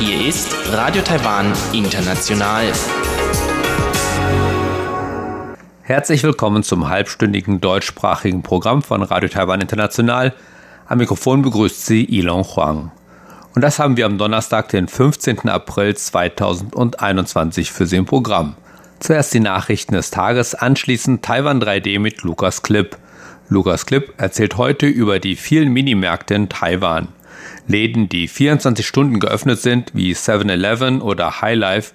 [0.00, 2.72] Hier ist Radio Taiwan International.
[5.82, 10.34] Herzlich willkommen zum halbstündigen deutschsprachigen Programm von Radio Taiwan International.
[10.88, 12.90] Am Mikrofon begrüßt Sie Ilon Huang.
[13.54, 15.48] Und das haben wir am Donnerstag, den 15.
[15.48, 18.56] April 2021 für Sie im Programm.
[18.98, 22.98] Zuerst die Nachrichten des Tages, anschließend Taiwan 3D mit Lukas Klipp.
[23.48, 27.08] Lukas Klipp erzählt heute über die vielen Minimärkte in Taiwan.
[27.68, 31.92] Läden, die 24 Stunden geöffnet sind, wie 7-Eleven oder Highlife,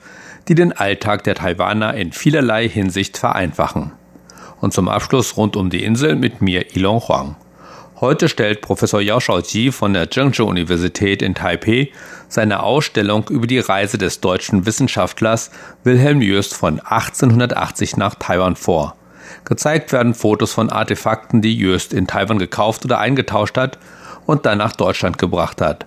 [0.48, 3.92] die den Alltag der Taiwaner in vielerlei Hinsicht vereinfachen.
[4.62, 7.36] Und zum Abschluss rund um die Insel mit mir Ilon Huang.
[8.00, 11.92] Heute stellt Professor Yao Shaoji von der Zhengzhou Universität in Taipei
[12.30, 15.52] seine Ausstellung über die Reise des deutschen Wissenschaftlers
[15.84, 18.96] Wilhelm Jöst von 1880 nach Taiwan vor.
[19.46, 23.78] Gezeigt werden Fotos von Artefakten, die Jöst in Taiwan gekauft oder eingetauscht hat
[24.26, 25.86] und dann nach Deutschland gebracht hat.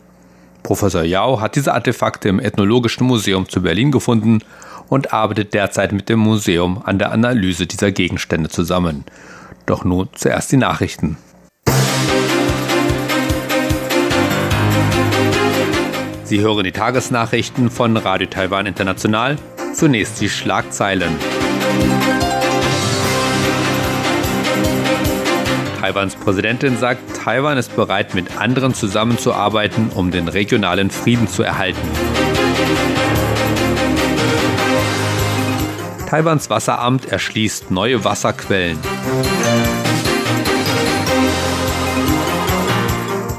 [0.63, 4.41] Professor Yao hat diese Artefakte im Ethnologischen Museum zu Berlin gefunden
[4.89, 9.05] und arbeitet derzeit mit dem Museum an der Analyse dieser Gegenstände zusammen.
[9.67, 11.17] Doch nun zuerst die Nachrichten.
[16.25, 19.37] Sie hören die Tagesnachrichten von Radio Taiwan International.
[19.75, 21.15] Zunächst die Schlagzeilen.
[25.85, 31.79] Taiwans Präsidentin sagt, Taiwan ist bereit, mit anderen zusammenzuarbeiten, um den regionalen Frieden zu erhalten.
[36.09, 38.79] Taiwans Wasseramt erschließt neue Wasserquellen.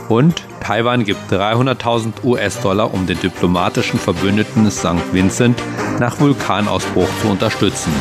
[0.08, 5.14] Und Taiwan gibt 300.000 US-Dollar, um den diplomatischen Verbündeten St.
[5.14, 5.60] Vincent
[6.00, 7.92] nach Vulkanausbruch zu unterstützen.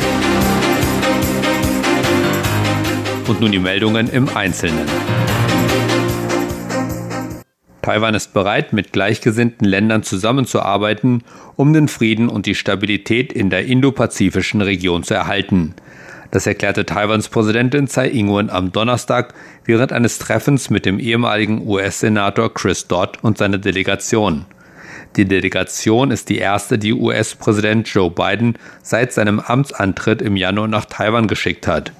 [3.27, 4.87] Und nun die Meldungen im Einzelnen.
[7.81, 11.23] Taiwan ist bereit, mit gleichgesinnten Ländern zusammenzuarbeiten,
[11.55, 15.75] um den Frieden und die Stabilität in der indopazifischen Region zu erhalten.
[16.31, 19.33] Das erklärte Taiwans Präsidentin Tsai Ing-wen am Donnerstag
[19.65, 24.45] während eines Treffens mit dem ehemaligen US-Senator Chris Dodd und seiner Delegation.
[25.15, 30.85] Die Delegation ist die erste, die US-Präsident Joe Biden seit seinem Amtsantritt im Januar nach
[30.85, 31.91] Taiwan geschickt hat.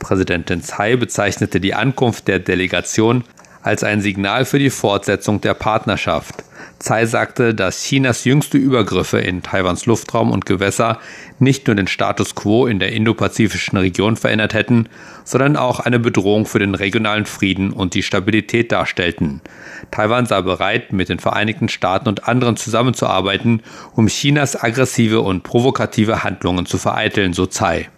[0.00, 3.22] Präsidentin Tsai bezeichnete die Ankunft der Delegation
[3.62, 6.42] als ein Signal für die Fortsetzung der Partnerschaft.
[6.78, 10.98] Tsai sagte, dass Chinas jüngste Übergriffe in Taiwans Luftraum und Gewässer
[11.38, 14.88] nicht nur den Status quo in der indopazifischen Region verändert hätten,
[15.24, 19.42] sondern auch eine Bedrohung für den regionalen Frieden und die Stabilität darstellten.
[19.90, 23.62] Taiwan sei bereit, mit den Vereinigten Staaten und anderen zusammenzuarbeiten,
[23.94, 27.88] um Chinas aggressive und provokative Handlungen zu vereiteln, so Tsai.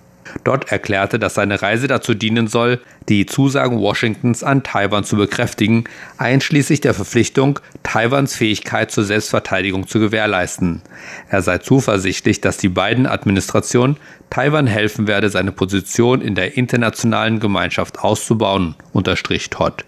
[0.44, 5.84] Dort erklärte, dass seine Reise dazu dienen soll, die Zusagen Washingtons an Taiwan zu bekräftigen,
[6.16, 10.83] einschließlich der Verpflichtung, Taiwans Fähigkeit zur Selbstverteidigung zu gewährleisten.
[11.28, 13.97] Er sei zuversichtlich, dass die beiden Administrationen
[14.31, 19.84] Taiwan helfen werde, seine Position in der internationalen Gemeinschaft auszubauen, unterstrich Todd.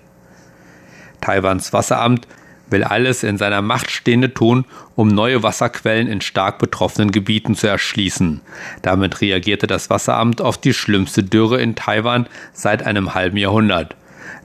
[1.21, 2.27] Taiwans Wasseramt
[2.71, 4.65] will alles in seiner Macht Stehende tun,
[4.97, 8.41] um neue Wasserquellen in stark betroffenen Gebieten zu erschließen.
[8.83, 13.97] Damit reagierte das Wasseramt auf die schlimmste Dürre in Taiwan seit einem halben Jahrhundert.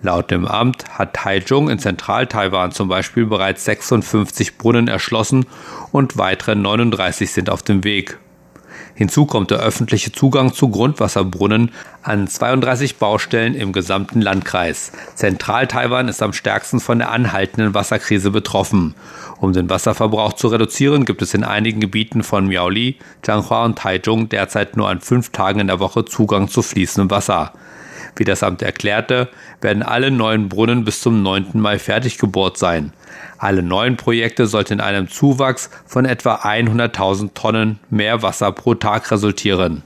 [0.02, 5.46] Laut dem Amt hat Taichung in Zentral-Taiwan zum Beispiel bereits 56 Brunnen erschlossen
[5.91, 8.18] und weitere 39 sind auf dem Weg.
[8.99, 11.71] Hinzu kommt der öffentliche Zugang zu Grundwasserbrunnen
[12.03, 14.91] an 32 Baustellen im gesamten Landkreis.
[15.15, 18.95] Zentral-Taiwan ist am stärksten von der anhaltenden Wasserkrise betroffen.
[19.39, 24.27] Um den Wasserverbrauch zu reduzieren, gibt es in einigen Gebieten von Miaoli, Changhua und Taichung
[24.27, 27.53] derzeit nur an fünf Tagen in der Woche Zugang zu fließendem Wasser.
[28.17, 29.29] Wie das Amt erklärte,
[29.61, 31.51] werden alle neuen Brunnen bis zum 9.
[31.53, 32.91] Mai fertig gebohrt sein.
[33.37, 39.09] Alle neuen Projekte sollten in einem Zuwachs von etwa 100.000 Tonnen mehr Wasser pro Tag
[39.11, 39.83] resultieren.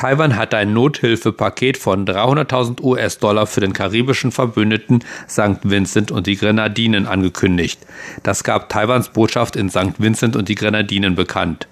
[0.00, 5.58] Taiwan hat ein Nothilfepaket von 300.000 US-Dollar für den karibischen Verbündeten St.
[5.62, 7.80] Vincent und die Grenadinen angekündigt.
[8.22, 9.98] Das gab Taiwans Botschaft in St.
[9.98, 11.68] Vincent und die Grenadinen bekannt.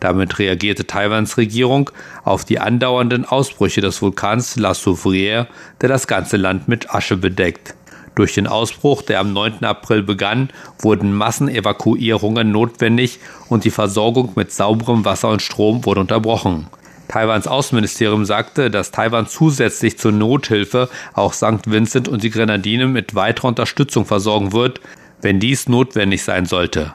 [0.00, 1.90] Damit reagierte Taiwans Regierung
[2.24, 5.46] auf die andauernden Ausbrüche des Vulkans La Soufrière,
[5.80, 7.74] der das ganze Land mit Asche bedeckt.
[8.18, 9.62] Durch den Ausbruch, der am 9.
[9.62, 10.48] April begann,
[10.80, 16.66] wurden Massenevakuierungen notwendig und die Versorgung mit sauberem Wasser und Strom wurde unterbrochen.
[17.06, 21.70] Taiwans Außenministerium sagte, dass Taiwan zusätzlich zur Nothilfe auch St.
[21.70, 24.80] Vincent und die Grenadinen mit weiterer Unterstützung versorgen wird,
[25.22, 26.94] wenn dies notwendig sein sollte.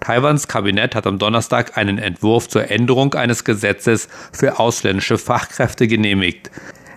[0.00, 6.50] Taiwans Kabinett hat am Donnerstag einen Entwurf zur Änderung eines Gesetzes für ausländische Fachkräfte genehmigt.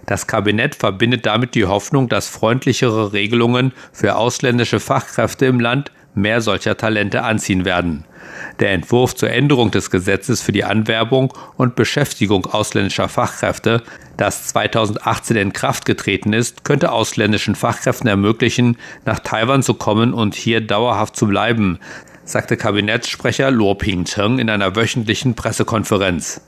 [0.05, 6.41] Das Kabinett verbindet damit die Hoffnung, dass freundlichere Regelungen für ausländische Fachkräfte im Land mehr
[6.41, 8.05] solcher Talente anziehen werden.
[8.59, 13.81] Der Entwurf zur Änderung des Gesetzes für die Anwerbung und Beschäftigung ausländischer Fachkräfte,
[14.17, 20.35] das 2018 in Kraft getreten ist, könnte ausländischen Fachkräften ermöglichen, nach Taiwan zu kommen und
[20.35, 21.79] hier dauerhaft zu bleiben,
[22.25, 26.41] sagte Kabinettssprecher Luo Ping-Cheng in einer wöchentlichen Pressekonferenz.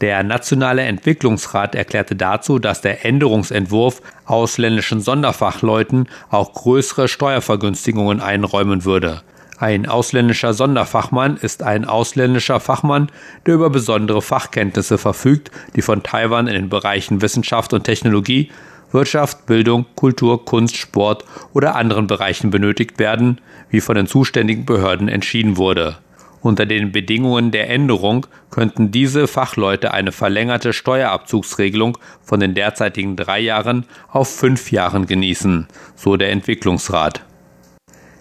[0.00, 9.20] Der Nationale Entwicklungsrat erklärte dazu, dass der Änderungsentwurf ausländischen Sonderfachleuten auch größere Steuervergünstigungen einräumen würde.
[9.58, 13.12] Ein ausländischer Sonderfachmann ist ein ausländischer Fachmann,
[13.44, 18.50] der über besondere Fachkenntnisse verfügt, die von Taiwan in den Bereichen Wissenschaft und Technologie,
[18.92, 23.38] Wirtschaft, Bildung, Kultur, Kunst, Sport oder anderen Bereichen benötigt werden,
[23.68, 25.98] wie von den zuständigen Behörden entschieden wurde.
[26.42, 33.40] Unter den Bedingungen der Änderung könnten diese Fachleute eine verlängerte Steuerabzugsregelung von den derzeitigen drei
[33.40, 35.66] Jahren auf fünf Jahren genießen,
[35.96, 37.22] so der Entwicklungsrat.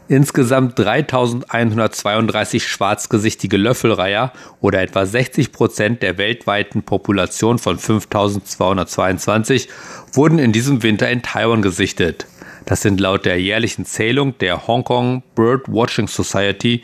[0.09, 9.69] Insgesamt 3132 schwarzgesichtige Löffelreiher oder etwa 60 Prozent der weltweiten Population von 5222
[10.13, 12.25] wurden in diesem Winter in Taiwan gesichtet.
[12.65, 16.81] Das sind laut der jährlichen Zählung der Hong Kong Bird Watching Society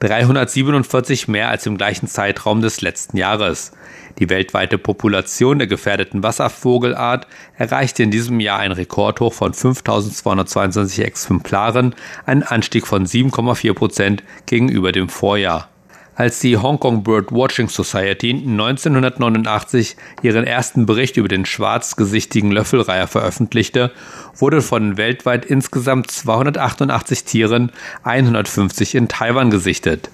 [0.00, 3.72] 347 mehr als im gleichen Zeitraum des letzten Jahres.
[4.18, 7.26] Die weltweite Population der gefährdeten Wasservogelart
[7.56, 11.94] erreichte in diesem Jahr ein Rekordhoch von 5222 Exemplaren,
[12.26, 15.68] ein Anstieg von 7,4 Prozent gegenüber dem Vorjahr.
[16.16, 23.08] Als die Hong Kong Bird Watching Society 1989 ihren ersten Bericht über den schwarzgesichtigen Löffelreiher
[23.08, 23.90] veröffentlichte,
[24.36, 27.72] wurde von weltweit insgesamt 288 Tieren
[28.04, 30.08] 150 in Taiwan gesichtet.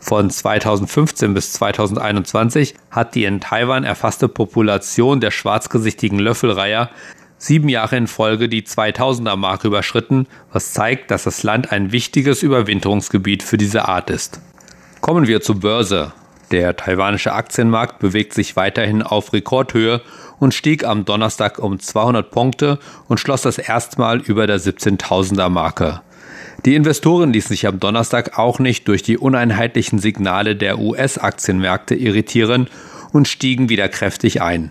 [0.00, 6.88] Von 2015 bis 2021 hat die in Taiwan erfasste Population der schwarzgesichtigen Löffelreiher
[7.36, 12.42] sieben Jahre in Folge die 2000er Marke überschritten, was zeigt, dass das Land ein wichtiges
[12.42, 14.40] Überwinterungsgebiet für diese Art ist.
[15.02, 16.12] Kommen wir zur Börse.
[16.52, 20.00] Der taiwanische Aktienmarkt bewegt sich weiterhin auf Rekordhöhe
[20.38, 22.78] und stieg am Donnerstag um 200 Punkte
[23.08, 26.02] und schloss das erstmal über der 17.000er Marke.
[26.64, 32.68] Die Investoren ließen sich am Donnerstag auch nicht durch die uneinheitlichen Signale der US-Aktienmärkte irritieren
[33.12, 34.70] und stiegen wieder kräftig ein.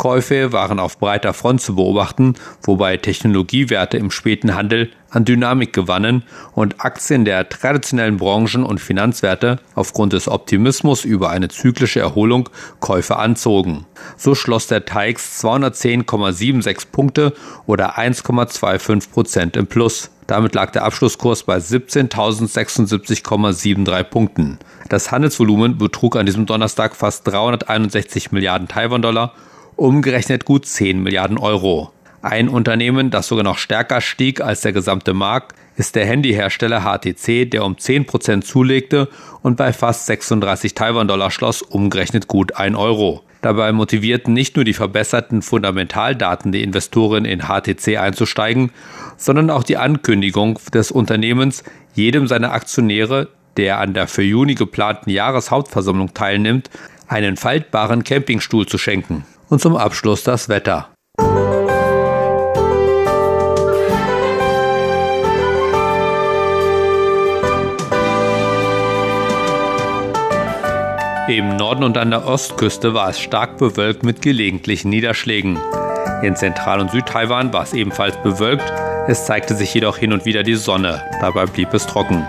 [0.00, 2.32] Käufe waren auf breiter Front zu beobachten,
[2.62, 6.22] wobei Technologiewerte im späten Handel an Dynamik gewannen
[6.54, 12.48] und Aktien der traditionellen Branchen und Finanzwerte aufgrund des Optimismus über eine zyklische Erholung
[12.80, 13.84] Käufe anzogen.
[14.16, 17.34] So schloss der TAIX 210,76 Punkte
[17.66, 20.10] oder 1,25 Prozent im Plus.
[20.26, 24.58] Damit lag der Abschlusskurs bei 17.076,73 Punkten.
[24.88, 29.34] Das Handelsvolumen betrug an diesem Donnerstag fast 361 Milliarden Taiwan-Dollar
[29.80, 31.90] umgerechnet gut 10 Milliarden Euro.
[32.20, 37.50] Ein Unternehmen, das sogar noch stärker stieg als der gesamte Markt, ist der Handyhersteller HTC,
[37.50, 39.08] der um 10% zulegte
[39.40, 43.22] und bei fast 36 Taiwan-Dollar schloss, umgerechnet gut 1 Euro.
[43.40, 48.72] Dabei motivierten nicht nur die verbesserten Fundamentaldaten die Investoren in HTC einzusteigen,
[49.16, 55.08] sondern auch die Ankündigung des Unternehmens, jedem seiner Aktionäre, der an der für Juni geplanten
[55.08, 56.68] Jahreshauptversammlung teilnimmt,
[57.08, 59.24] einen faltbaren Campingstuhl zu schenken.
[59.50, 60.90] Und zum Abschluss das Wetter.
[71.28, 75.58] Im Norden und an der Ostküste war es stark bewölkt mit gelegentlichen Niederschlägen.
[76.22, 78.72] In Zentral- und Südtaiwan war es ebenfalls bewölkt,
[79.08, 82.24] es zeigte sich jedoch hin und wieder die Sonne, dabei blieb es trocken.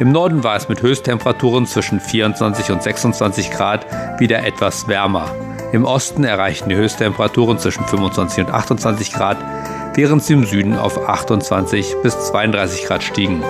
[0.00, 3.86] Im Norden war es mit Höchsttemperaturen zwischen 24 und 26 Grad
[4.20, 5.30] wieder etwas wärmer.
[5.72, 9.36] Im Osten erreichten die Höchsttemperaturen zwischen 25 und 28 Grad,
[9.94, 13.42] während sie im Süden auf 28 bis 32 Grad stiegen.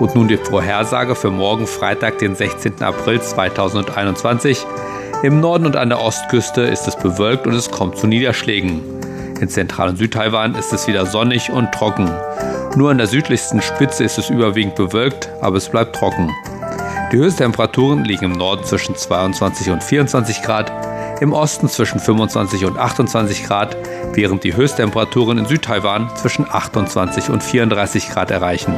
[0.00, 2.82] Und nun die Vorhersage für morgen Freitag, den 16.
[2.82, 4.66] April 2021.
[5.22, 8.82] Im Norden und an der Ostküste ist es bewölkt und es kommt zu Niederschlägen.
[9.40, 12.10] In Zentral- und Südtaiwan ist es wieder sonnig und trocken.
[12.74, 16.28] Nur an der südlichsten Spitze ist es überwiegend bewölkt, aber es bleibt trocken.
[17.12, 20.72] Die Höchsttemperaturen liegen im Norden zwischen 22 und 24 Grad,
[21.22, 23.76] im Osten zwischen 25 und 28 Grad,
[24.12, 28.74] während die Höchsttemperaturen in Südtaiwan zwischen 28 und 34 Grad erreichen.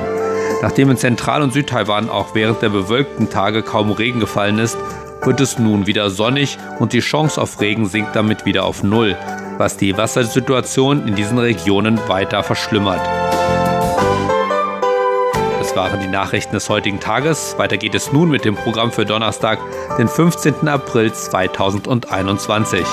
[0.61, 4.77] Nachdem in Zentral- und Südtaiwan auch während der bewölkten Tage kaum Regen gefallen ist,
[5.23, 9.17] wird es nun wieder sonnig und die Chance auf Regen sinkt damit wieder auf Null,
[9.57, 13.01] was die Wassersituation in diesen Regionen weiter verschlimmert
[15.77, 17.55] waren die Nachrichten des heutigen Tages.
[17.59, 19.59] Weiter geht es nun mit dem Programm für Donnerstag,
[19.99, 20.69] den 15.
[20.69, 22.85] April 2021.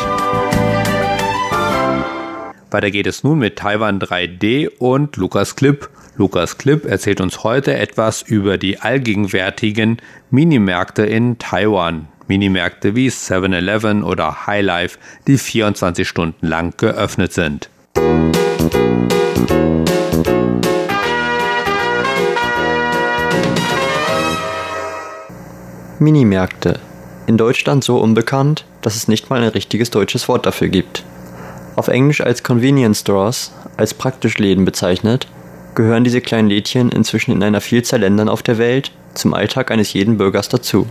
[2.71, 5.89] Weiter geht es nun mit Taiwan 3D und Lukas Clip.
[6.17, 9.97] Lukas Clip erzählt uns heute etwas über die allgegenwärtigen
[10.29, 12.07] Minimärkte in Taiwan.
[12.27, 14.97] Minimärkte wie 7-Eleven oder Highlife,
[15.27, 17.69] die 24 Stunden lang geöffnet sind.
[26.01, 26.79] Minimärkte.
[27.27, 31.03] In Deutschland so unbekannt, dass es nicht mal ein richtiges deutsches Wort dafür gibt.
[31.75, 35.27] Auf Englisch als Convenience Stores, als praktisch Läden bezeichnet,
[35.75, 39.93] gehören diese kleinen Lädchen inzwischen in einer Vielzahl Ländern auf der Welt zum Alltag eines
[39.93, 40.87] jeden Bürgers dazu.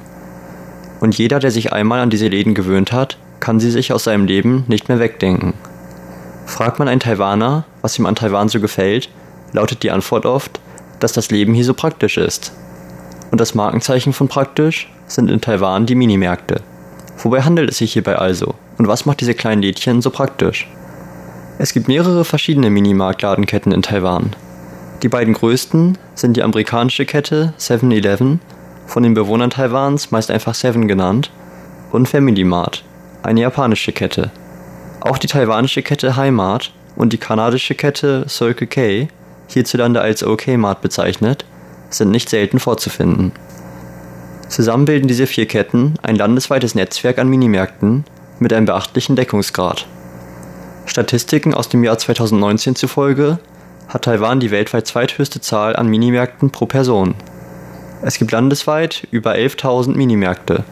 [1.00, 4.26] Und jeder, der sich einmal an diese Läden gewöhnt hat, kann sie sich aus seinem
[4.26, 5.54] Leben nicht mehr wegdenken.
[6.46, 9.08] Fragt man einen Taiwaner, was ihm an Taiwan so gefällt,
[9.52, 10.60] lautet die Antwort oft,
[11.00, 12.52] dass das Leben hier so praktisch ist.
[13.30, 16.62] Und das Markenzeichen von praktisch sind in Taiwan die Minimärkte.
[17.18, 18.54] Wobei handelt es sich hierbei also?
[18.78, 20.68] Und was macht diese kleinen Lädchen so praktisch?
[21.58, 24.34] Es gibt mehrere verschiedene Minimarktladenketten in Taiwan.
[25.02, 28.40] Die beiden größten sind die amerikanische Kette 7-Eleven,
[28.86, 31.30] von den Bewohnern Taiwans meist einfach Seven genannt,
[31.92, 32.82] und Family Mart,
[33.22, 34.30] eine japanische Kette.
[35.00, 39.08] Auch die taiwanische Kette Heimat und die kanadische Kette Circle K,
[39.48, 41.44] hierzulande als OK Mart bezeichnet,
[41.90, 43.32] sind nicht selten vorzufinden.
[44.48, 48.04] Zusammen bilden diese vier Ketten ein landesweites Netzwerk an Minimärkten
[48.40, 49.86] mit einem beachtlichen Deckungsgrad.
[50.86, 53.38] Statistiken aus dem Jahr 2019 zufolge
[53.88, 57.14] hat Taiwan die weltweit zweithöchste Zahl an Minimärkten pro Person.
[58.02, 60.64] Es gibt landesweit über 11.000 Minimärkte.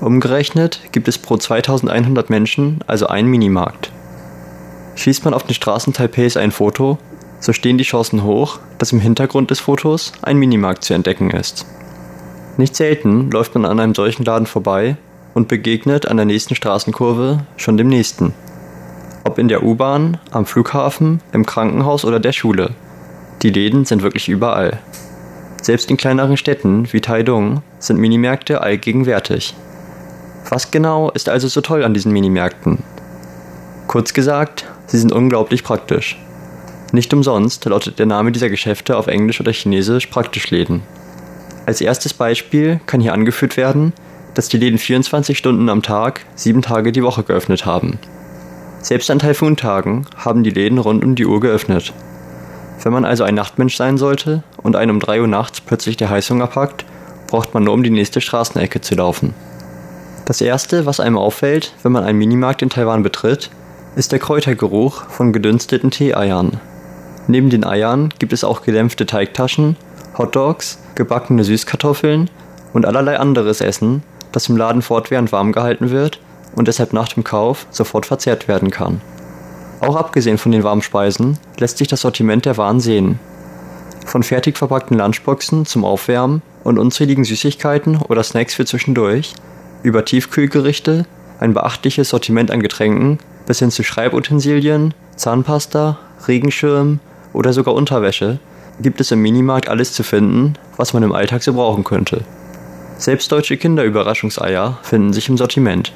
[0.00, 3.90] Umgerechnet gibt es pro 2100 Menschen also einen Minimarkt.
[4.96, 6.98] Schießt man auf den Straßen Taipehs ein Foto,
[7.40, 11.66] so stehen die Chancen hoch, dass im Hintergrund des Fotos ein Minimarkt zu entdecken ist.
[12.56, 14.96] Nicht selten läuft man an einem solchen Laden vorbei
[15.34, 18.32] und begegnet an der nächsten Straßenkurve schon dem nächsten.
[19.24, 22.70] Ob in der U-Bahn, am Flughafen, im Krankenhaus oder der Schule.
[23.42, 24.78] Die Läden sind wirklich überall.
[25.60, 29.54] Selbst in kleineren Städten wie Taidong sind Minimärkte allgegenwärtig.
[30.48, 32.78] Was genau ist also so toll an diesen Minimärkten?
[33.88, 36.18] Kurz gesagt, sie sind unglaublich praktisch.
[36.92, 40.82] Nicht umsonst lautet der Name dieser Geschäfte auf Englisch oder Chinesisch Praktischläden.
[41.66, 43.92] Als erstes Beispiel kann hier angeführt werden,
[44.34, 47.98] dass die Läden 24 Stunden am Tag, sieben Tage die Woche geöffnet haben.
[48.82, 51.92] Selbst an Taifuntagen haben die Läden rund um die Uhr geöffnet.
[52.82, 56.10] Wenn man also ein Nachtmensch sein sollte und einen um 3 Uhr nachts plötzlich der
[56.10, 56.84] Heißhunger packt,
[57.26, 59.34] braucht man nur um die nächste Straßenecke zu laufen.
[60.26, 63.50] Das erste, was einem auffällt, wenn man einen Minimarkt in Taiwan betritt,
[63.96, 66.60] ist der Kräutergeruch von gedünsteten Tee-Eiern.
[67.28, 69.76] Neben den Eiern gibt es auch gedämpfte Teigtaschen,
[70.16, 72.30] Hotdogs, gebackene Süßkartoffeln
[72.72, 74.02] und allerlei anderes Essen,
[74.32, 76.20] das im Laden fortwährend warm gehalten wird
[76.54, 79.00] und deshalb nach dem Kauf sofort verzehrt werden kann.
[79.80, 83.18] Auch abgesehen von den warmen Speisen lässt sich das Sortiment der Waren sehen.
[84.06, 89.34] Von fertig verpackten Lunchboxen zum Aufwärmen und unzähligen Süßigkeiten oder Snacks für zwischendurch,
[89.82, 91.06] über Tiefkühlgerichte,
[91.40, 97.00] ein beachtliches Sortiment an Getränken bis hin zu Schreibutensilien, Zahnpasta, Regenschirmen
[97.32, 98.38] oder sogar Unterwäsche
[98.80, 102.22] gibt es im Minimarkt alles zu finden, was man im Alltag so brauchen könnte.
[102.98, 105.92] Selbst deutsche Kinderüberraschungseier finden sich im Sortiment.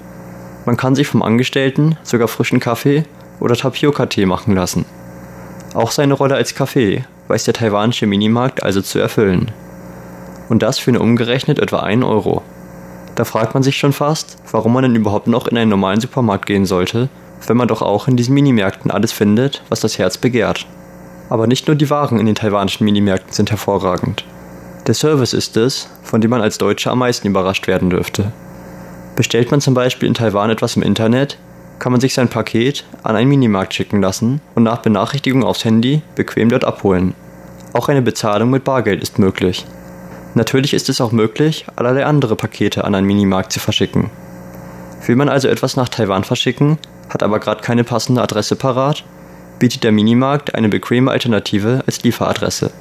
[0.67, 3.05] Man kann sich vom Angestellten sogar frischen Kaffee
[3.41, 4.85] oder Tapioca-Tee machen lassen.
[5.75, 9.51] Auch seine Rolle als Kaffee weiß der taiwanische Minimarkt also zu erfüllen.
[10.49, 12.43] Und das für eine umgerechnet etwa 1 Euro.
[13.15, 16.47] Da fragt man sich schon fast, warum man denn überhaupt noch in einen normalen Supermarkt
[16.47, 17.09] gehen sollte,
[17.47, 20.67] wenn man doch auch in diesen Minimärkten alles findet, was das Herz begehrt.
[21.31, 24.25] Aber nicht nur die Waren in den taiwanischen Minimärkten sind hervorragend.
[24.87, 28.33] Der Service ist es, von dem man als Deutscher am meisten überrascht werden dürfte.
[29.17, 31.39] Bestellt man zum Beispiel in Taiwan etwas im Internet,
[31.79, 36.03] kann man sich sein Paket an einen Minimarkt schicken lassen und nach Benachrichtigung aufs Handy
[36.15, 37.15] bequem dort abholen.
[37.73, 39.65] Auch eine Bezahlung mit Bargeld ist möglich.
[40.35, 44.11] Natürlich ist es auch möglich, allerlei andere Pakete an einen Minimarkt zu verschicken.
[45.07, 49.05] Will man also etwas nach Taiwan verschicken, hat aber gerade keine passende Adresse parat,
[49.61, 52.73] bietet der Minimarkt eine bequeme Alternative als Lieferadresse.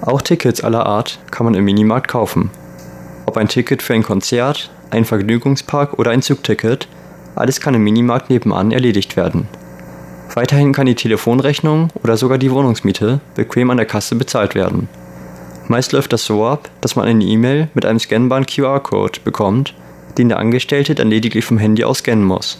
[0.00, 2.50] Auch Tickets aller Art kann man im Minimarkt kaufen.
[3.26, 6.88] Ob ein Ticket für ein Konzert, ein Vergnügungspark oder ein Zugticket,
[7.34, 9.46] alles kann im Minimarkt nebenan erledigt werden.
[10.34, 14.88] Weiterhin kann die Telefonrechnung oder sogar die Wohnungsmiete bequem an der Kasse bezahlt werden.
[15.66, 19.74] Meist läuft das so ab, dass man eine E-Mail mit einem scannbaren QR-Code bekommt,
[20.18, 22.58] den der Angestellte dann lediglich vom Handy aus scannen muss.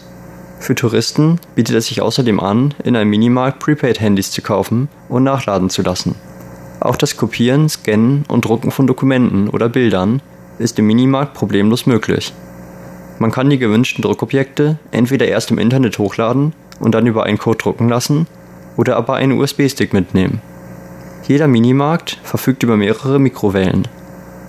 [0.61, 5.71] Für Touristen bietet es sich außerdem an, in einem Minimarkt Prepaid-Handys zu kaufen und nachladen
[5.71, 6.13] zu lassen.
[6.79, 10.21] Auch das Kopieren, Scannen und Drucken von Dokumenten oder Bildern
[10.59, 12.31] ist im Minimarkt problemlos möglich.
[13.17, 17.57] Man kann die gewünschten Druckobjekte entweder erst im Internet hochladen und dann über einen Code
[17.57, 18.27] drucken lassen
[18.77, 20.41] oder aber einen USB-Stick mitnehmen.
[21.27, 23.87] Jeder Minimarkt verfügt über mehrere Mikrowellen.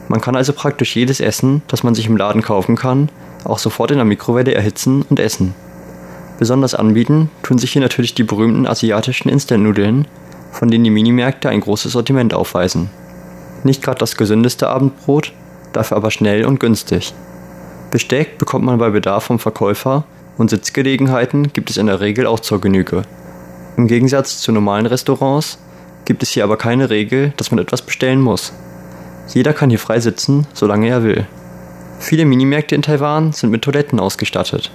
[0.08, 3.08] Man kann also praktisch jedes Essen, das man sich im Laden kaufen kann,
[3.44, 5.54] auch sofort in der Mikrowelle erhitzen und essen.
[6.42, 10.08] Besonders anbieten tun sich hier natürlich die berühmten asiatischen Instant-Nudeln,
[10.50, 12.90] von denen die Minimärkte ein großes Sortiment aufweisen.
[13.62, 15.32] Nicht gerade das gesündeste Abendbrot,
[15.72, 17.14] dafür aber schnell und günstig.
[17.92, 20.02] Besteck bekommt man bei Bedarf vom Verkäufer
[20.36, 23.02] und Sitzgelegenheiten gibt es in der Regel auch zur Genüge.
[23.76, 25.58] Im Gegensatz zu normalen Restaurants
[26.06, 28.52] gibt es hier aber keine Regel, dass man etwas bestellen muss.
[29.28, 31.24] Jeder kann hier frei sitzen, solange er will.
[32.00, 34.72] Viele Minimärkte in Taiwan sind mit Toiletten ausgestattet.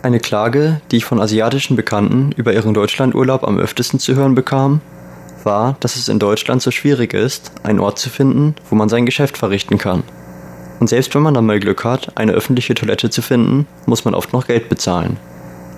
[0.00, 4.80] Eine Klage, die ich von asiatischen Bekannten über ihren Deutschlandurlaub am öftesten zu hören bekam,
[5.42, 9.06] war, dass es in Deutschland so schwierig ist, einen Ort zu finden, wo man sein
[9.06, 10.04] Geschäft verrichten kann.
[10.78, 14.14] Und selbst wenn man dann mal Glück hat, eine öffentliche Toilette zu finden, muss man
[14.14, 15.16] oft noch Geld bezahlen.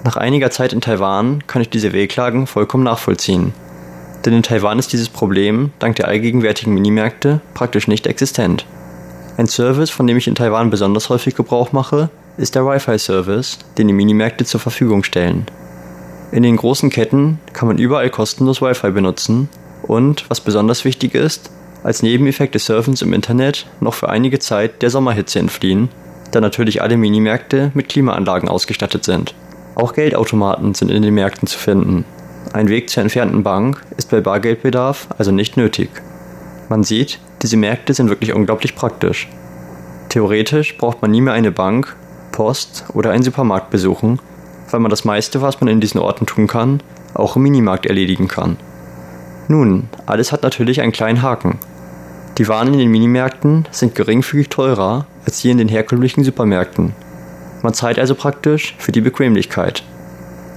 [0.05, 3.55] Nach einiger Zeit in Taiwan kann ich diese Wehklagen vollkommen nachvollziehen.
[4.27, 8.67] Denn in Taiwan ist dieses Problem, dank der allgegenwärtigen Minimärkte, praktisch nicht existent.
[9.39, 13.89] Ein Service, von dem ich in Taiwan besonders häufig Gebrauch mache, ist der Wi-Fi-Service, den
[13.89, 15.47] die Minimärkte zur Verfügung stellen.
[16.33, 19.49] In den großen Ketten kann man überall kostenlos Wi-Fi benutzen
[19.83, 21.51] und, was besonders wichtig ist,
[21.83, 25.89] als Nebeneffekt des Surfens im Internet noch für einige Zeit der Sommerhitze entfliehen,
[26.31, 29.35] da natürlich alle Minimärkte mit Klimaanlagen ausgestattet sind.
[29.75, 32.05] Auch Geldautomaten sind in den Märkten zu finden.
[32.53, 35.91] Ein Weg zur entfernten Bank ist bei Bargeldbedarf also nicht nötig.
[36.69, 39.29] Man sieht, diese Märkte sind wirklich unglaublich praktisch.
[40.09, 41.97] Theoretisch braucht man nie mehr eine Bank,
[42.41, 44.19] Post oder einen Supermarkt besuchen,
[44.71, 46.83] weil man das meiste, was man in diesen Orten tun kann,
[47.13, 48.57] auch im Minimarkt erledigen kann.
[49.49, 51.59] Nun, alles hat natürlich einen kleinen Haken.
[52.39, 56.95] Die Waren in den Minimärkten sind geringfügig teurer als hier in den herkömmlichen Supermärkten.
[57.61, 59.83] Man zahlt also praktisch für die Bequemlichkeit.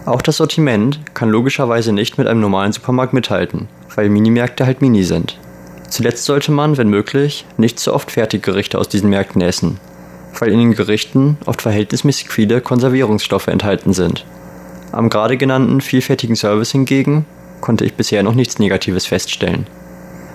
[0.05, 5.03] Auch das Sortiment kann logischerweise nicht mit einem normalen Supermarkt mithalten, weil Minimärkte halt Mini
[5.03, 5.37] sind.
[5.89, 9.81] Zuletzt sollte man, wenn möglich, nicht zu oft Fertiggerichte aus diesen Märkten essen,
[10.39, 14.25] weil in den Gerichten oft verhältnismäßig viele Konservierungsstoffe enthalten sind.
[14.91, 17.25] Am gerade genannten vielfältigen Service hingegen
[17.61, 19.67] konnte ich bisher noch nichts Negatives feststellen.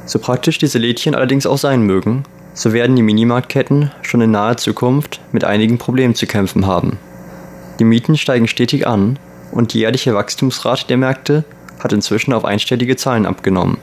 [0.06, 4.56] So praktisch diese Lädchen allerdings auch sein mögen, so werden die Minimarktketten schon in naher
[4.56, 6.98] Zukunft mit einigen Problemen zu kämpfen haben.
[7.78, 9.18] Die Mieten steigen stetig an
[9.52, 11.44] und die jährliche Wachstumsrate der Märkte
[11.78, 13.78] hat inzwischen auf einstellige Zahlen abgenommen.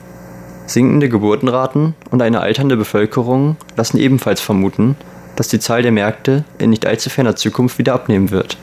[0.65, 4.95] Sinkende Geburtenraten und eine alternde Bevölkerung lassen ebenfalls vermuten,
[5.35, 8.57] dass die Zahl der Märkte in nicht allzu ferner Zukunft wieder abnehmen wird.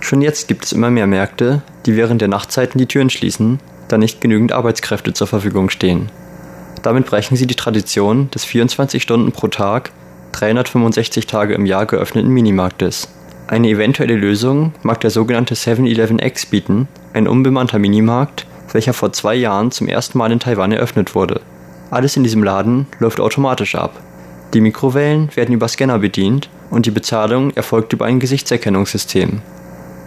[0.00, 3.98] Schon jetzt gibt es immer mehr Märkte, die während der Nachtzeiten die Türen schließen da
[3.98, 6.10] nicht genügend Arbeitskräfte zur Verfügung stehen.
[6.82, 9.90] Damit brechen sie die Tradition des 24 Stunden pro Tag,
[10.32, 13.08] 365 Tage im Jahr geöffneten Minimarktes.
[13.46, 19.72] Eine eventuelle Lösung mag der sogenannte 7-Eleven-X bieten, ein unbemannter Minimarkt, welcher vor zwei Jahren
[19.72, 21.40] zum ersten Mal in Taiwan eröffnet wurde.
[21.90, 24.00] Alles in diesem Laden läuft automatisch ab.
[24.52, 29.42] Die Mikrowellen werden über Scanner bedient und die Bezahlung erfolgt über ein Gesichtserkennungssystem.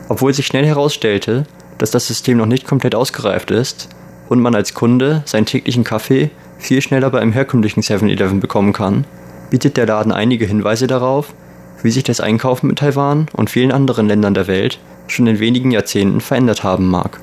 [0.10, 1.46] Obwohl sich schnell herausstellte,
[1.78, 3.88] dass das System noch nicht komplett ausgereift ist
[4.28, 9.06] und man als Kunde seinen täglichen Kaffee viel schneller bei einem herkömmlichen 7-Eleven bekommen kann,
[9.50, 11.34] bietet der Laden einige Hinweise darauf,
[11.82, 15.72] wie sich das Einkaufen in Taiwan und vielen anderen Ländern der Welt schon in wenigen
[15.72, 17.20] Jahrzehnten verändert haben mag.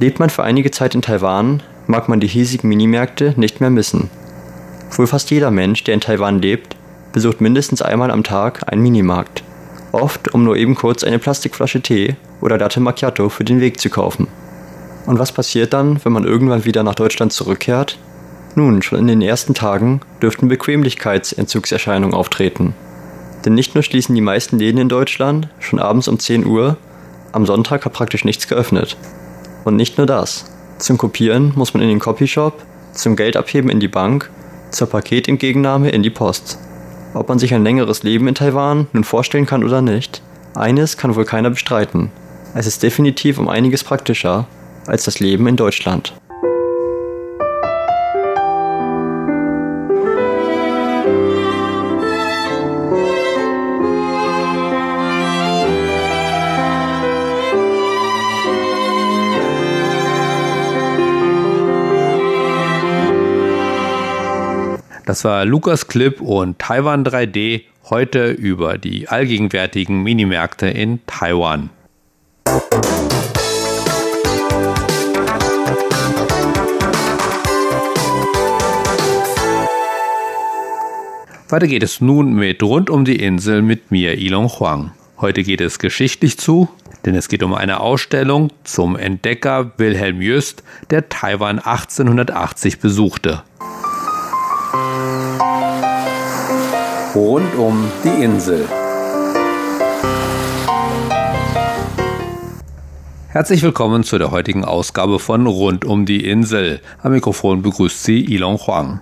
[0.00, 4.10] Lebt man für einige Zeit in Taiwan, mag man die hiesigen Minimärkte nicht mehr missen.
[4.94, 6.76] Wohl fast jeder Mensch, der in Taiwan lebt,
[7.12, 9.44] besucht mindestens einmal am Tag einen Minimarkt
[9.94, 13.88] oft um nur eben kurz eine Plastikflasche Tee oder Latte Macchiato für den Weg zu
[13.88, 14.26] kaufen.
[15.06, 17.98] Und was passiert dann, wenn man irgendwann wieder nach Deutschland zurückkehrt?
[18.56, 22.74] Nun, schon in den ersten Tagen dürften Bequemlichkeitsentzugserscheinungen auftreten.
[23.44, 26.76] Denn nicht nur schließen die meisten Läden in Deutschland schon abends um 10 Uhr,
[27.32, 28.96] am Sonntag hat praktisch nichts geöffnet.
[29.64, 30.44] Und nicht nur das.
[30.78, 34.30] Zum Kopieren muss man in den Copyshop, zum Geldabheben in die Bank,
[34.74, 36.58] zur Paketentgegennahme in die Post.
[37.14, 40.22] Ob man sich ein längeres Leben in Taiwan nun vorstellen kann oder nicht,
[40.54, 42.10] eines kann wohl keiner bestreiten.
[42.54, 44.46] Es ist definitiv um einiges praktischer
[44.86, 46.12] als das Leben in Deutschland.
[65.06, 71.68] Das war Lukas Clip und Taiwan 3D heute über die allgegenwärtigen Minimärkte in Taiwan.
[81.50, 84.92] Weiter geht es nun mit Rund um die Insel mit mir, Ilon Huang.
[85.20, 86.70] Heute geht es geschichtlich zu,
[87.04, 93.42] denn es geht um eine Ausstellung zum Entdecker Wilhelm Jöst, der Taiwan 1880 besuchte.
[97.14, 98.66] Rund um die Insel.
[103.28, 106.80] Herzlich willkommen zu der heutigen Ausgabe von Rund um die Insel.
[107.04, 109.00] Am Mikrofon begrüßt Sie Ilon Huang.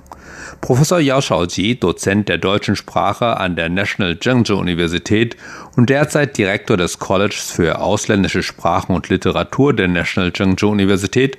[0.60, 5.38] Professor Yao Shaoji, Dozent der deutschen Sprache an der National Zhengzhou Universität
[5.76, 11.38] und derzeit Direktor des Colleges für ausländische Sprachen und Literatur der National Zhengzhou Universität,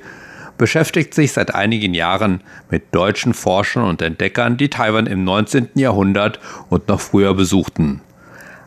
[0.58, 5.70] beschäftigt sich seit einigen Jahren mit deutschen Forschern und Entdeckern, die Taiwan im 19.
[5.76, 6.40] Jahrhundert
[6.70, 8.02] und noch früher besuchten.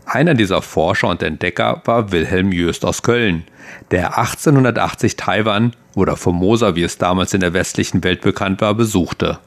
[0.05, 3.45] Einer dieser Forscher und Entdecker war Wilhelm Jöst aus Köln,
[3.91, 9.39] der 1880 Taiwan oder Formosa, wie es damals in der westlichen Welt bekannt war, besuchte.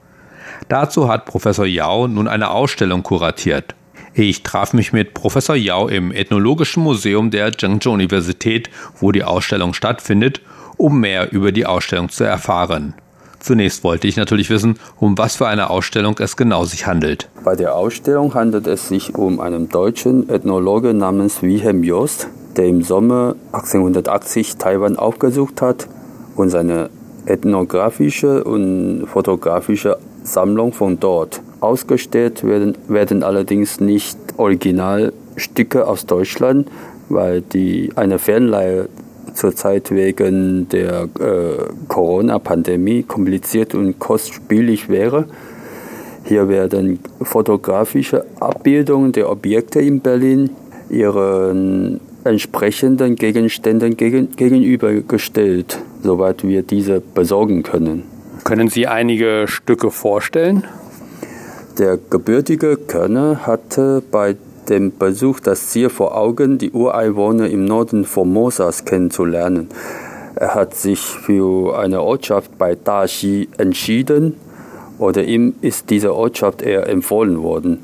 [0.67, 3.75] Dazu hat Professor Yao nun eine Ausstellung kuratiert.
[4.13, 9.73] Ich traf mich mit Professor Yao im Ethnologischen Museum der Zhengzhou Universität, wo die Ausstellung
[9.73, 10.41] stattfindet,
[10.79, 12.93] um mehr über die Ausstellung zu erfahren.
[13.39, 17.29] Zunächst wollte ich natürlich wissen, um was für eine Ausstellung es genau sich handelt.
[17.43, 22.81] Bei der Ausstellung handelt es sich um einen deutschen Ethnologe namens Wilhelm Jost, der im
[22.81, 25.87] Sommer 1880 Taiwan aufgesucht hat
[26.35, 26.89] und seine
[27.25, 31.41] ethnografische und fotografische Sammlung von dort.
[31.59, 36.69] Ausgestellt werden, werden allerdings nicht Originalstücke aus Deutschland,
[37.09, 38.87] weil die eine Fernleihe
[39.33, 45.25] zurzeit wegen der äh, Corona-Pandemie kompliziert und kostspielig wäre.
[46.23, 50.51] Hier werden fotografische Abbildungen der Objekte in Berlin
[50.89, 58.03] ihren entsprechenden Gegenständen gegen, gegenübergestellt, soweit wir diese besorgen können.
[58.43, 60.63] Können Sie einige Stücke vorstellen?
[61.77, 64.35] Der gebürtige Körner hatte bei
[64.69, 69.69] dem Besuch das Ziel vor Augen, die Ureinwohner im Norden Formosas kennenzulernen.
[70.35, 74.35] Er hat sich für eine Ortschaft bei Daxi entschieden
[74.97, 77.83] oder ihm ist diese Ortschaft eher empfohlen worden.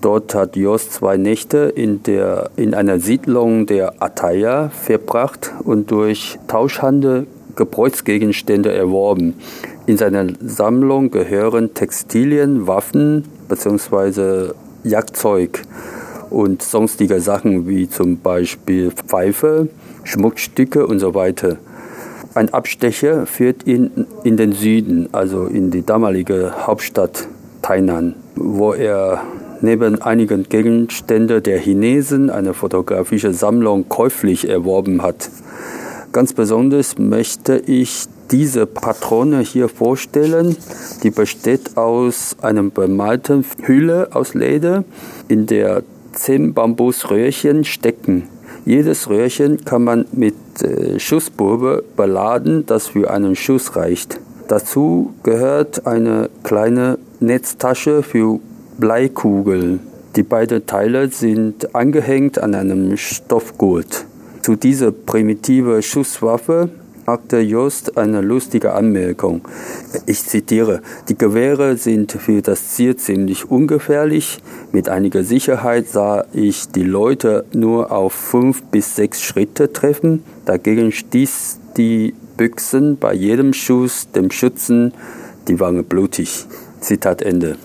[0.00, 6.38] Dort hat Jos zwei Nächte in, der, in einer Siedlung der Ataya verbracht und durch
[6.48, 9.34] Tauschhandel Gebräuchsgegenstände erworben.
[9.86, 14.52] In seiner Sammlung gehören Textilien, Waffen bzw.
[14.84, 15.62] Jagdzeug
[16.30, 19.68] und sonstige Sachen wie zum Beispiel Pfeife,
[20.04, 21.58] Schmuckstücke und so weiter.
[22.34, 27.26] Ein Abstecher führt ihn in den Süden, also in die damalige Hauptstadt
[27.60, 29.22] Tainan, wo er
[29.60, 35.28] neben einigen Gegenständen der Chinesen eine fotografische Sammlung käuflich erworben hat.
[36.12, 40.56] Ganz besonders möchte ich diese Patrone hier vorstellen.
[41.02, 44.84] Die besteht aus einem bemalten Hülle aus Leder,
[45.28, 48.28] in der zehn Bambusröhrchen stecken.
[48.64, 54.20] Jedes Röhrchen kann man mit äh, Schussburbe beladen, das für einen Schuss reicht.
[54.48, 58.40] Dazu gehört eine kleine Netztasche für
[58.78, 59.80] Bleikugeln.
[60.16, 64.06] Die beiden Teile sind angehängt an einem Stoffgurt.
[64.42, 66.70] Zu dieser primitiven Schusswaffe
[67.10, 69.40] machte Jost eine lustige Anmerkung.
[70.06, 74.38] Ich zitiere, die Gewehre sind für das Ziel ziemlich ungefährlich.
[74.70, 80.22] Mit einiger Sicherheit sah ich die Leute nur auf fünf bis sechs Schritte treffen.
[80.44, 84.94] Dagegen stieß die Büchsen bei jedem Schuss dem Schützen
[85.48, 86.46] die Wange blutig.
[86.78, 87.56] Zitat Ende.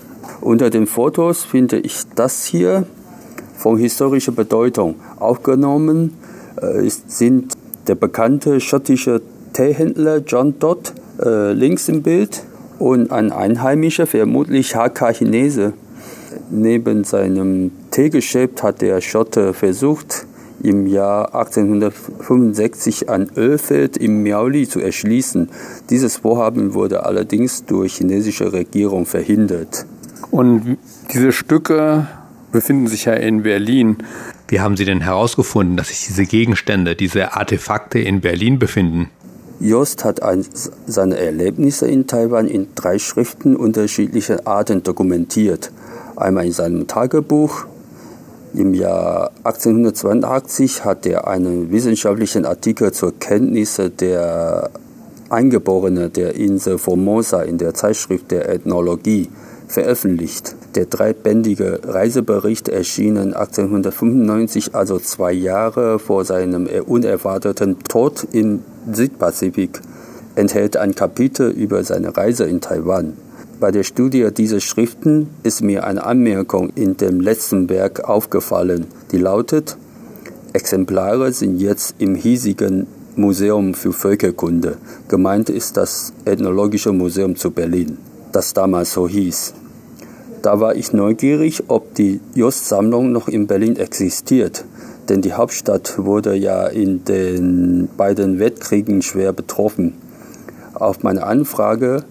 [0.41, 2.88] Unter den Fotos finde ich das hier
[3.55, 4.95] von historischer Bedeutung.
[5.19, 6.17] Aufgenommen
[6.60, 7.53] äh, sind
[7.88, 9.21] der bekannte schottische
[9.56, 12.44] Teehändler John Dodd äh, links im Bild
[12.78, 15.72] und ein Einheimischer, vermutlich Hakka-Chinese.
[16.52, 20.28] Neben seinem Teegeschäft hat der Schotte versucht,
[20.62, 25.50] im Jahr 1865 ein Ölfeld im Miaoli zu erschließen.
[25.89, 29.86] Dieses Vorhaben wurde allerdings durch chinesische Regierung verhindert.
[30.32, 30.78] Und
[31.13, 32.08] diese Stücke
[32.52, 33.98] befinden sich ja in Berlin.
[34.50, 39.12] Wie haben Sie denn herausgefunden, dass sich diese Gegenstände, diese Artefakte in Berlin befinden?
[39.60, 40.46] Jost hat ein,
[40.86, 45.72] seine Erlebnisse in Taiwan in drei Schriften unterschiedlicher Arten dokumentiert.
[46.15, 47.65] Einmal in seinem Tagebuch.
[48.54, 54.72] Im Jahr 1882 hat er einen wissenschaftlichen Artikel zur Kenntnisse der
[55.30, 59.30] Eingeborenen der Insel Formosa in der Zeitschrift der Ethnologie
[59.68, 60.56] veröffentlicht.
[60.76, 69.82] Der dreibändige Reisebericht erschien 1895, also zwei Jahre vor seinem unerwarteten Tod im Südpazifik,
[70.36, 73.13] enthält ein Kapitel über seine Reise in Taiwan.
[73.60, 79.17] Bei der Studie dieser Schriften ist mir eine Anmerkung in dem letzten Werk aufgefallen, die
[79.17, 79.78] lautet,
[80.54, 84.78] Exemplare sind jetzt im hiesigen Museum für Völkerkunde.
[85.08, 87.98] Gemeint ist das Ethnologische Museum zu Berlin,
[88.32, 89.54] das damals so hieß.
[90.41, 94.65] Da war ich neugierig, ob die Jost-Sammlung noch in Berlin existiert,
[95.10, 99.94] denn die Hauptstadt wurde ja in den beiden Weltkriegen schwer betroffen.
[100.74, 102.04] Auf meine Anfrage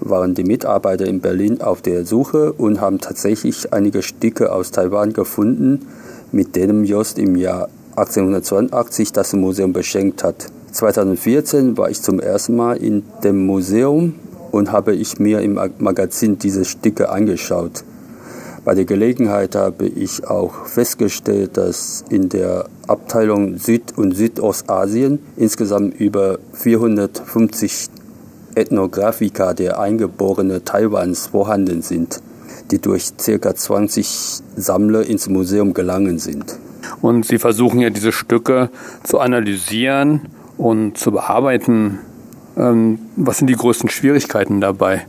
[0.00, 5.12] waren die Mitarbeiter in Berlin auf der Suche und haben tatsächlich einige Stücke aus Taiwan
[5.12, 5.86] gefunden,
[6.32, 10.46] mit denen Jost im Jahr 1882 das Museum beschenkt hat.
[10.72, 14.14] 2014 war ich zum ersten Mal in dem Museum
[14.50, 17.84] und habe ich mir im Magazin diese Stücke angeschaut.
[18.64, 25.98] Bei der Gelegenheit habe ich auch festgestellt, dass in der Abteilung Süd- und Südostasien insgesamt
[25.98, 27.88] über 450
[28.54, 32.20] Ethnografika der Eingeborenen Taiwans vorhanden sind,
[32.70, 33.54] die durch ca.
[33.54, 36.56] 20 Sammler ins Museum gelangen sind.
[37.00, 38.70] Und Sie versuchen ja diese Stücke
[39.02, 41.98] zu analysieren und zu bearbeiten.
[42.56, 45.06] Ähm, was sind die größten Schwierigkeiten dabei?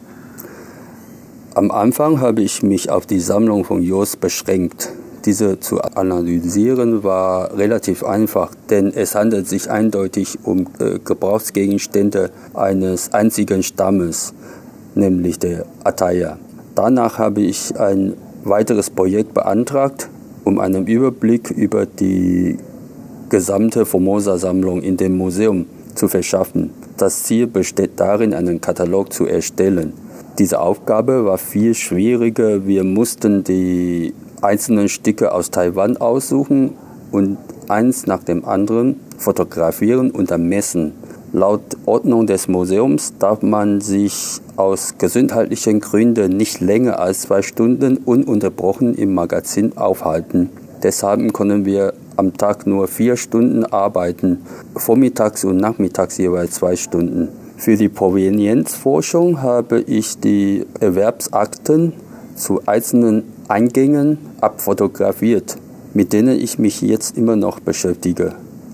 [1.56, 4.92] Am Anfang habe ich mich auf die Sammlung von Jos beschränkt.
[5.26, 13.14] Diese zu analysieren war relativ einfach, denn es handelt sich eindeutig um äh, Gebrauchsgegenstände eines
[13.14, 14.34] einzigen Stammes,
[14.96, 16.40] nämlich der Ataya.
[16.74, 20.10] Danach habe ich ein weiteres Projekt beantragt,
[20.46, 22.58] um einen Überblick über die
[23.30, 26.72] gesamte Formosa-Sammlung in dem Museum zu verschaffen.
[26.98, 29.94] Das Ziel besteht darin, einen Katalog zu erstellen.
[30.40, 32.66] Diese Aufgabe war viel schwieriger.
[32.66, 36.74] Wir mussten die einzelnen Stücke aus Taiwan aussuchen
[37.12, 37.38] und
[37.70, 40.94] eins nach dem anderen fotografieren und ermessen.
[41.34, 47.98] Laut Ordnung des Museums darf man sich aus gesundheitlichen Gründen nicht länger als zwei Stunden
[47.98, 50.50] ununterbrochen im Magazin aufhalten.
[50.82, 57.30] Deshalb können wir am Tag nur vier Stunden arbeiten, vormittags und nachmittags jeweils zwei Stunden.
[57.58, 61.94] Für die Provenienzforschung habe ich die Erwerbsakten
[62.36, 65.58] zu einzelnen Eingängen abfotografiert,
[65.94, 68.34] mit denen ich mich jetzt immer noch beschäftige.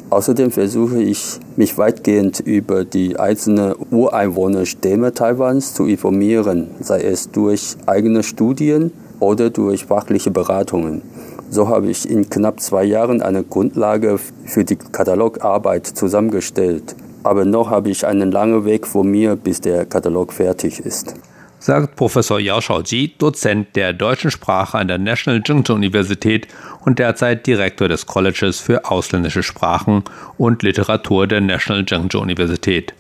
[0.10, 7.76] Außerdem versuche ich, mich weitgehend über die einzelnen Ureinwohnerstämme Taiwans zu informieren, sei es durch
[7.86, 11.04] eigene Studien oder durch fachliche Beratungen.
[11.52, 16.96] So habe ich in knapp zwei Jahren eine Grundlage für die Katalogarbeit zusammengestellt.
[17.24, 21.16] Aber noch habe ich einen langen Weg vor mir, bis der Katalog fertig ist
[21.60, 26.48] sagt Professor Yao Shaoji, Dozent der deutschen Sprache an der National Zhengzhou Universität
[26.86, 30.04] und derzeit Direktor des Colleges für ausländische Sprachen
[30.38, 32.94] und Literatur der National Zhengzhou Universität.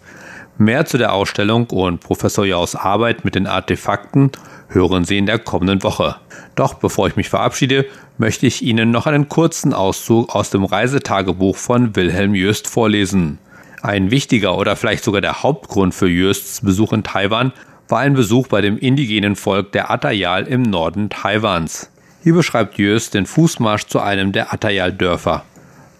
[0.57, 4.31] Mehr zu der Ausstellung und Professor Yaos Arbeit mit den Artefakten
[4.67, 6.17] hören Sie in der kommenden Woche.
[6.55, 7.85] Doch bevor ich mich verabschiede,
[8.17, 13.39] möchte ich Ihnen noch einen kurzen Auszug aus dem Reisetagebuch von Wilhelm Jöst vorlesen.
[13.81, 17.53] Ein wichtiger oder vielleicht sogar der Hauptgrund für Jösts Besuch in Taiwan
[17.87, 21.89] war ein Besuch bei dem indigenen Volk der Atayal im Norden Taiwans.
[22.21, 25.45] Hier beschreibt Jös den Fußmarsch zu einem der Atayal-Dörfer.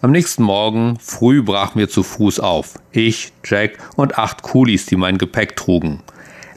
[0.01, 2.75] Am nächsten Morgen früh brachen wir zu Fuß auf.
[2.91, 6.01] Ich, Jack und acht Kulis, die mein Gepäck trugen.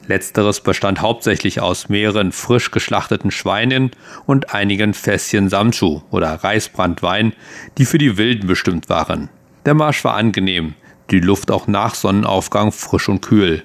[0.07, 3.91] Letzteres bestand hauptsächlich aus mehreren frisch geschlachteten Schweinen
[4.25, 7.33] und einigen Fässchen Samchu oder Reisbrandwein,
[7.77, 9.29] die für die Wilden bestimmt waren.
[9.65, 10.75] Der Marsch war angenehm,
[11.13, 13.63] die Luft auch nach Sonnenaufgang frisch und kühl.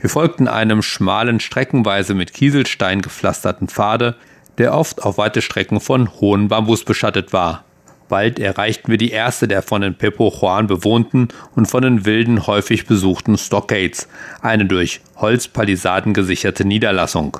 [0.00, 4.16] Wir folgten einem schmalen, streckenweise mit Kieselstein gepflasterten Pfade,
[4.58, 7.64] der oft auf weite Strecken von hohen Bambus beschattet war.
[8.08, 12.46] Bald erreichten wir die erste der von den Pepo Juan bewohnten und von den Wilden
[12.46, 14.08] häufig besuchten Stockades,
[14.42, 17.38] eine durch Holzpalisaden gesicherte Niederlassung.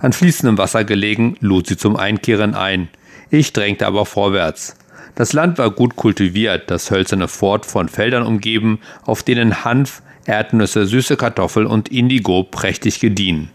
[0.00, 2.88] An fließendem Wasser gelegen, lud sie zum Einkehren ein.
[3.30, 4.76] Ich drängte aber vorwärts.
[5.14, 10.86] Das Land war gut kultiviert, das hölzerne Fort von Feldern umgeben, auf denen Hanf, Erdnüsse,
[10.86, 13.50] süße Kartoffel und Indigo prächtig gediehen.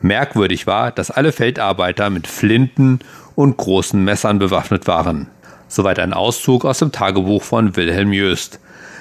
[0.00, 3.00] Merkwürdig war, dass alle Feldarbeiter mit Flinten
[3.34, 5.28] und großen Messern bewaffnet waren.
[5.66, 8.60] Soweit ein Auszug aus dem Tagebuch von Wilhelm Jöst.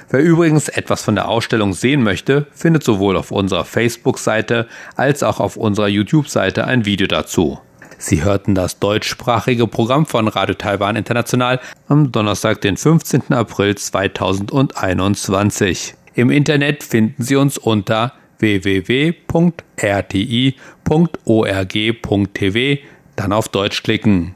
[0.09, 5.39] Wer übrigens etwas von der Ausstellung sehen möchte, findet sowohl auf unserer Facebook-Seite als auch
[5.39, 7.59] auf unserer YouTube-Seite ein Video dazu.
[7.97, 13.33] Sie hörten das deutschsprachige Programm von Radio Taiwan International am Donnerstag, den 15.
[13.33, 15.95] April 2021.
[16.13, 19.17] Im Internet finden Sie uns unter www.rti.org.tv,
[23.15, 24.35] dann auf Deutsch klicken.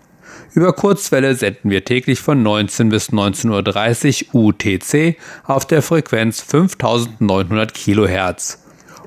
[0.53, 7.73] Über Kurzwelle senden wir täglich von 19 bis 19.30 Uhr UTC auf der Frequenz 5900
[7.73, 8.57] kHz.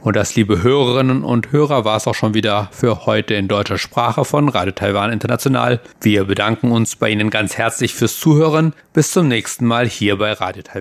[0.05, 3.79] Und das, liebe Hörerinnen und Hörer, war es auch schon wieder für heute in deutscher
[3.79, 5.81] Sprache von Radio Taiwan International.
[6.03, 8.75] Wir bedanken uns bei Ihnen ganz herzlich fürs Zuhören.
[8.93, 10.73] Bis zum nächsten Mal hier bei Radio Taiwan.